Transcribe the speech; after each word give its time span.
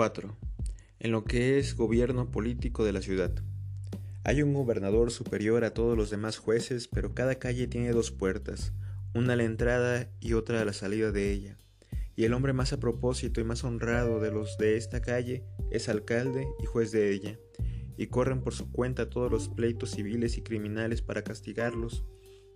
4. 0.00 0.34
En 0.98 1.12
lo 1.12 1.24
que 1.24 1.58
es 1.58 1.76
gobierno 1.76 2.30
político 2.30 2.86
de 2.86 2.92
la 2.94 3.02
ciudad. 3.02 3.32
Hay 4.24 4.42
un 4.42 4.54
gobernador 4.54 5.10
superior 5.10 5.62
a 5.62 5.74
todos 5.74 5.94
los 5.94 6.08
demás 6.08 6.38
jueces, 6.38 6.88
pero 6.88 7.14
cada 7.14 7.34
calle 7.34 7.66
tiene 7.66 7.90
dos 7.90 8.10
puertas, 8.10 8.72
una 9.14 9.34
a 9.34 9.36
la 9.36 9.44
entrada 9.44 10.08
y 10.18 10.32
otra 10.32 10.62
a 10.62 10.64
la 10.64 10.72
salida 10.72 11.12
de 11.12 11.30
ella. 11.30 11.58
Y 12.16 12.24
el 12.24 12.32
hombre 12.32 12.54
más 12.54 12.72
a 12.72 12.80
propósito 12.80 13.42
y 13.42 13.44
más 13.44 13.62
honrado 13.62 14.20
de 14.20 14.30
los 14.30 14.56
de 14.56 14.78
esta 14.78 15.02
calle 15.02 15.44
es 15.70 15.90
alcalde 15.90 16.48
y 16.62 16.64
juez 16.64 16.92
de 16.92 17.12
ella, 17.12 17.38
y 17.98 18.06
corren 18.06 18.40
por 18.40 18.54
su 18.54 18.72
cuenta 18.72 19.10
todos 19.10 19.30
los 19.30 19.50
pleitos 19.50 19.90
civiles 19.90 20.38
y 20.38 20.42
criminales 20.42 21.02
para 21.02 21.24
castigarlos, 21.24 22.06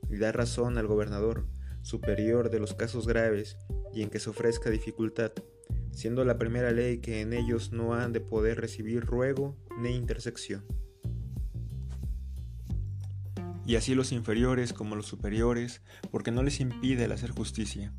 y 0.09 0.17
dar 0.17 0.35
razón 0.35 0.79
al 0.79 0.87
gobernador, 0.87 1.47
superior 1.83 2.49
de 2.49 2.61
los 2.61 2.73
casos 2.73 3.07
graves 3.07 3.59
y 3.93 4.01
en 4.01 4.09
que 4.09 4.19
se 4.19 4.31
ofrezca 4.31 4.71
dificultad, 4.71 5.33
siendo 5.95 6.25
la 6.25 6.39
primera 6.39 6.71
ley 6.71 6.99
que 6.99 7.21
en 7.21 7.33
ellos 7.33 7.73
no 7.73 7.95
han 7.95 8.13
de 8.13 8.21
poder 8.21 8.61
recibir 8.61 9.05
ruego 9.05 9.57
ni 9.79 9.91
intersección. 9.91 10.65
Y 13.67 13.77
así 13.77 13.95
los 13.95 14.13
inferiores 14.13 14.73
como 14.73 14.95
los 14.95 15.07
superiores, 15.07 15.81
porque 16.11 16.31
no 16.31 16.43
les 16.43 16.61
impide 16.61 17.05
el 17.05 17.13
hacer 17.13 17.31
justicia. 17.31 17.95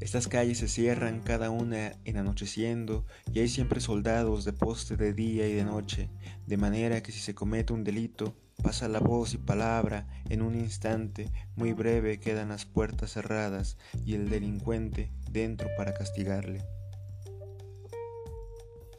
Estas 0.00 0.28
calles 0.28 0.56
se 0.56 0.68
cierran 0.68 1.20
cada 1.20 1.50
una 1.50 1.92
en 2.06 2.16
anocheciendo 2.16 3.04
y 3.34 3.40
hay 3.40 3.48
siempre 3.48 3.80
soldados 3.80 4.46
de 4.46 4.54
poste 4.54 4.96
de 4.96 5.12
día 5.12 5.46
y 5.46 5.52
de 5.52 5.64
noche, 5.64 6.08
de 6.46 6.56
manera 6.56 7.02
que 7.02 7.12
si 7.12 7.20
se 7.20 7.34
comete 7.34 7.74
un 7.74 7.84
delito, 7.84 8.34
pasa 8.62 8.88
la 8.88 9.00
voz 9.00 9.34
y 9.34 9.38
palabra 9.38 10.06
en 10.30 10.40
un 10.40 10.54
instante 10.54 11.30
muy 11.54 11.74
breve 11.74 12.18
quedan 12.18 12.48
las 12.48 12.64
puertas 12.64 13.12
cerradas 13.12 13.76
y 14.06 14.14
el 14.14 14.30
delincuente 14.30 15.12
dentro 15.30 15.68
para 15.76 15.92
castigarle. 15.92 16.64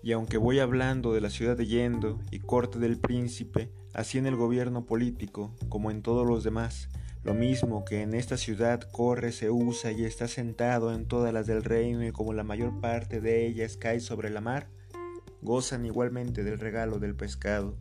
Y 0.04 0.14
aunque 0.14 0.38
voy 0.38 0.60
hablando 0.60 1.14
de 1.14 1.22
la 1.22 1.30
ciudad 1.30 1.56
de 1.56 1.68
Yendo 1.68 2.20
y 2.32 2.40
corte 2.40 2.80
del 2.80 2.98
príncipe, 2.98 3.72
así 3.94 4.18
en 4.18 4.26
el 4.26 4.36
gobierno 4.36 4.86
político, 4.86 5.56
como 5.70 5.92
en 5.92 6.02
todos 6.02 6.26
los 6.26 6.44
demás, 6.44 6.90
lo 7.24 7.36
mismo 7.36 7.86
que 7.86 8.02
en 8.02 8.16
esta 8.16 8.36
ciudad 8.36 8.82
corre, 8.92 9.32
se 9.32 9.52
usa 9.52 9.92
y 9.92 10.06
está 10.06 10.28
sentado 10.28 10.92
en 10.92 11.06
todas 11.06 11.32
las 11.32 11.46
del 11.46 11.64
reino 11.64 12.04
y 12.04 12.12
como 12.12 12.34
la 12.34 12.44
mayor 12.44 12.82
parte 12.82 13.22
de 13.22 13.46
ellas 13.46 13.78
cae 13.78 14.00
sobre 14.00 14.32
la 14.32 14.42
mar, 14.42 14.70
gozan 15.44 15.86
igualmente 15.86 16.44
del 16.44 16.58
regalo 16.58 16.98
del 16.98 17.16
pescado, 17.16 17.78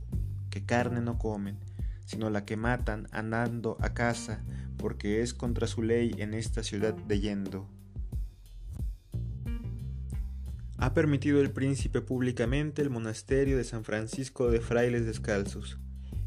que 0.50 0.66
carne 0.66 1.00
no 1.00 1.18
comen, 1.18 1.58
sino 2.04 2.28
la 2.28 2.44
que 2.44 2.58
matan 2.58 3.06
andando 3.12 3.78
a 3.80 3.94
casa, 3.94 4.44
porque 4.76 5.22
es 5.22 5.32
contra 5.32 5.66
su 5.66 5.82
ley 5.82 6.14
en 6.18 6.34
esta 6.34 6.62
ciudad 6.62 6.92
de 6.92 7.20
Yendo. 7.20 7.66
Ha 10.80 10.94
permitido 10.94 11.42
el 11.42 11.50
príncipe 11.50 12.00
públicamente 12.00 12.80
el 12.80 12.88
monasterio 12.88 13.58
de 13.58 13.64
San 13.64 13.84
Francisco 13.84 14.50
de 14.50 14.62
Frailes 14.62 15.04
Descalzos, 15.04 15.78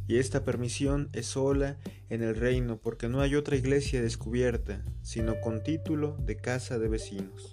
y 0.08 0.18
esta 0.18 0.46
permisión 0.46 1.10
es 1.12 1.26
sola 1.26 1.80
en 2.10 2.22
el 2.22 2.36
reino 2.36 2.78
porque 2.80 3.10
no 3.10 3.22
hay 3.22 3.34
otra 3.34 3.56
iglesia 3.56 4.00
descubierta, 4.00 4.86
sino 5.02 5.42
con 5.42 5.64
título 5.64 6.18
de 6.20 6.36
casa 6.36 6.78
de 6.78 6.88
vecinos. 6.88 7.50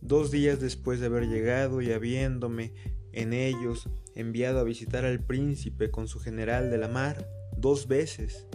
Dos 0.00 0.30
días 0.30 0.58
después 0.58 1.00
de 1.00 1.06
haber 1.06 1.28
llegado 1.28 1.82
y 1.82 1.92
habiéndome 1.92 2.72
en 3.12 3.34
ellos 3.34 3.90
enviado 4.14 4.58
a 4.58 4.64
visitar 4.64 5.04
al 5.04 5.22
príncipe 5.22 5.90
con 5.90 6.08
su 6.08 6.18
general 6.18 6.70
de 6.70 6.78
la 6.78 6.88
mar, 6.88 7.28
dos 7.58 7.88
veces, 7.88 8.46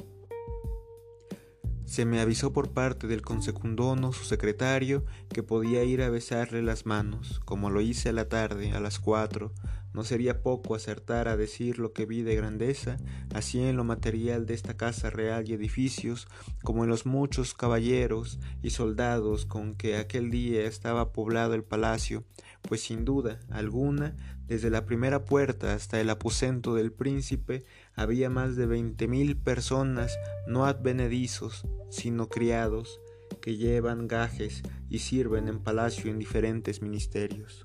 se 1.86 2.06
me 2.06 2.20
avisó 2.20 2.52
por 2.52 2.72
parte 2.72 3.08
del 3.08 3.22
consecundono, 3.22 4.12
su 4.12 4.26
secretario, 4.26 5.06
que 5.30 5.44
podía 5.44 5.84
ir 5.84 6.02
a 6.02 6.10
besarle 6.10 6.62
las 6.62 6.86
manos, 6.86 7.42
como 7.46 7.70
lo 7.70 7.82
hice 7.82 8.10
a 8.10 8.14
la 8.14 8.28
tarde, 8.28 8.72
a 8.72 8.80
las 8.80 9.00
cuatro. 9.00 9.54
No 9.96 10.04
sería 10.04 10.42
poco 10.42 10.76
acertar 10.76 11.30
a 11.30 11.38
decir 11.38 11.80
lo 11.80 11.94
que 11.94 12.06
vi 12.06 12.22
de 12.22 12.36
grandeza, 12.36 12.98
así 13.34 13.62
en 13.62 13.78
lo 13.78 13.86
material 13.86 14.46
de 14.46 14.54
esta 14.54 14.76
casa 14.76 15.10
real 15.10 15.50
y 15.50 15.54
edificios, 15.54 16.28
como 16.64 16.84
en 16.84 16.90
los 16.90 17.06
muchos 17.06 17.54
caballeros 17.54 18.38
y 18.62 18.72
soldados 18.72 19.46
con 19.46 19.74
que 19.74 19.96
aquel 19.96 20.32
día 20.32 20.66
estaba 20.66 21.14
poblado 21.14 21.54
el 21.54 21.64
palacio, 21.64 22.26
pues 22.64 22.82
sin 22.82 23.06
duda 23.06 23.40
alguna, 23.50 24.18
desde 24.48 24.70
la 24.70 24.86
primera 24.86 25.24
puerta 25.24 25.74
hasta 25.74 26.02
el 26.02 26.10
aposento 26.10 26.76
del 26.76 26.92
príncipe, 26.92 27.64
había 27.94 28.30
más 28.30 28.58
de 28.58 28.66
veinte 28.66 29.08
mil 29.08 29.38
personas 29.38 30.20
no 30.46 30.66
advenedizos, 30.66 31.66
sino 31.90 32.28
criados, 32.28 33.00
que 33.42 33.56
llevan 33.56 34.10
gajes 34.10 34.62
y 34.90 35.00
sirven 35.00 35.48
en 35.48 35.60
palacio 35.60 36.12
en 36.12 36.20
diferentes 36.20 36.82
ministerios. 36.82 37.64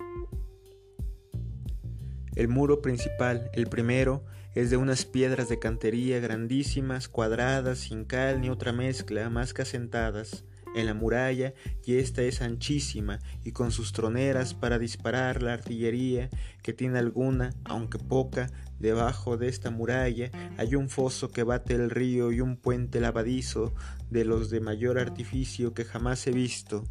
El 2.40 2.48
muro 2.48 2.80
principal, 2.80 3.50
el 3.52 3.66
primero, 3.66 4.24
es 4.54 4.70
de 4.70 4.78
unas 4.78 5.04
piedras 5.04 5.50
de 5.50 5.58
cantería 5.58 6.20
grandísimas, 6.20 7.06
cuadradas, 7.06 7.80
sin 7.80 8.06
cal 8.06 8.40
ni 8.40 8.48
otra 8.48 8.72
mezcla, 8.72 9.28
más 9.28 9.52
que 9.52 9.60
asentadas, 9.60 10.46
en 10.74 10.86
la 10.86 10.94
muralla 10.94 11.52
y 11.84 11.98
esta 11.98 12.22
es 12.22 12.40
anchísima 12.40 13.18
y 13.44 13.52
con 13.52 13.72
sus 13.72 13.92
troneras 13.92 14.54
para 14.54 14.78
disparar 14.78 15.42
la 15.42 15.52
artillería 15.52 16.30
que 16.62 16.72
tiene 16.72 16.98
alguna, 16.98 17.52
aunque 17.64 17.98
poca, 17.98 18.50
debajo 18.78 19.36
de 19.36 19.48
esta 19.48 19.70
muralla 19.70 20.30
hay 20.56 20.76
un 20.76 20.88
foso 20.88 21.28
que 21.28 21.42
bate 21.42 21.74
el 21.74 21.90
río 21.90 22.32
y 22.32 22.40
un 22.40 22.56
puente 22.56 23.00
lavadizo 23.00 23.74
de 24.08 24.24
los 24.24 24.48
de 24.48 24.60
mayor 24.60 24.98
artificio 24.98 25.74
que 25.74 25.84
jamás 25.84 26.26
he 26.26 26.30
visto. 26.30 26.86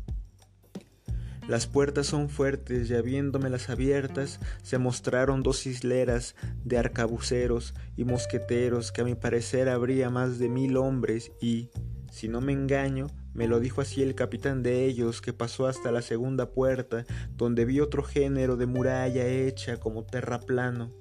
Las 1.49 1.65
puertas 1.65 2.05
son 2.05 2.29
fuertes 2.29 2.91
y 2.91 2.93
habiéndomelas 2.93 3.71
abiertas 3.71 4.39
se 4.61 4.77
mostraron 4.77 5.41
dos 5.41 5.65
isleras 5.65 6.35
de 6.63 6.77
arcabuceros 6.77 7.73
y 7.97 8.03
mosqueteros 8.03 8.91
que 8.91 9.01
a 9.01 9.03
mi 9.03 9.15
parecer 9.15 9.67
habría 9.67 10.11
más 10.11 10.37
de 10.37 10.47
mil 10.47 10.77
hombres 10.77 11.31
y, 11.41 11.71
si 12.11 12.27
no 12.27 12.39
me 12.39 12.53
engaño, 12.53 13.07
me 13.33 13.47
lo 13.47 13.59
dijo 13.59 13.81
así 13.81 14.03
el 14.03 14.13
capitán 14.13 14.61
de 14.61 14.85
ellos, 14.85 15.21
que 15.21 15.33
pasó 15.33 15.65
hasta 15.65 15.91
la 15.91 16.03
segunda 16.03 16.51
puerta, 16.51 17.03
donde 17.35 17.65
vi 17.65 17.79
otro 17.79 18.03
género 18.03 18.55
de 18.55 18.67
muralla 18.67 19.25
hecha 19.25 19.77
como 19.77 20.05
terraplano. 20.05 20.93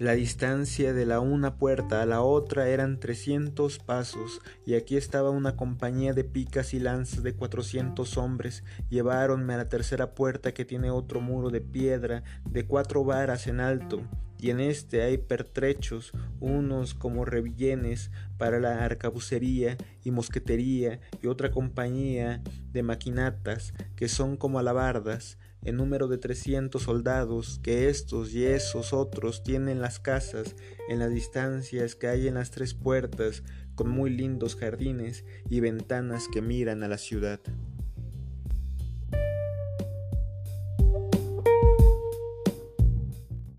La 0.00 0.14
distancia 0.14 0.94
de 0.94 1.04
la 1.04 1.20
una 1.20 1.58
puerta 1.58 2.00
a 2.00 2.06
la 2.06 2.22
otra 2.22 2.68
eran 2.68 3.00
trescientos 3.00 3.78
pasos, 3.78 4.40
y 4.64 4.72
aquí 4.72 4.96
estaba 4.96 5.28
una 5.28 5.56
compañía 5.56 6.14
de 6.14 6.24
picas 6.24 6.72
y 6.72 6.80
lanzas 6.80 7.22
de 7.22 7.34
cuatrocientos 7.34 8.16
hombres. 8.16 8.64
Lleváronme 8.88 9.52
a 9.52 9.58
la 9.58 9.68
tercera 9.68 10.14
puerta 10.14 10.54
que 10.54 10.64
tiene 10.64 10.90
otro 10.90 11.20
muro 11.20 11.50
de 11.50 11.60
piedra 11.60 12.22
de 12.48 12.64
cuatro 12.64 13.04
varas 13.04 13.46
en 13.46 13.60
alto, 13.60 14.00
y 14.38 14.48
en 14.48 14.60
este 14.60 15.02
hay 15.02 15.18
pertrechos, 15.18 16.12
unos 16.40 16.94
como 16.94 17.26
revillenes 17.26 18.10
para 18.38 18.58
la 18.58 18.82
arcabucería 18.82 19.76
y 20.02 20.12
mosquetería, 20.12 21.00
y 21.22 21.26
otra 21.26 21.50
compañía 21.50 22.42
de 22.72 22.82
maquinatas, 22.82 23.74
que 23.96 24.08
son 24.08 24.38
como 24.38 24.58
alabardas, 24.60 25.36
en 25.62 25.76
número 25.76 26.08
de 26.08 26.18
trescientos 26.18 26.82
soldados, 26.84 27.60
que 27.62 27.88
estos 27.88 28.32
y 28.32 28.44
esos 28.46 28.92
otros 28.92 29.42
tienen 29.42 29.80
las 29.80 29.98
casas 29.98 30.56
en 30.88 30.98
las 30.98 31.10
distancias 31.10 31.94
que 31.94 32.08
hay 32.08 32.28
en 32.28 32.34
las 32.34 32.50
tres 32.50 32.74
puertas, 32.74 33.42
con 33.74 33.88
muy 33.90 34.10
lindos 34.10 34.56
jardines 34.56 35.24
y 35.48 35.60
ventanas 35.60 36.28
que 36.32 36.42
miran 36.42 36.82
a 36.82 36.88
la 36.88 36.98
ciudad. 36.98 37.40